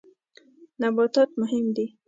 نباتات 0.81 1.29
مهم 1.41 1.65
دي. 1.75 1.85